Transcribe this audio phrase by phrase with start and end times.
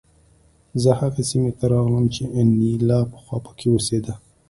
[0.81, 4.13] زه هغې سیمې ته راغلم چې انیلا پخوا پکې اوسېده